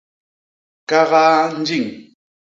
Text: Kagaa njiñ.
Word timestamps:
Kagaa 0.89 1.39
njiñ. 1.59 1.83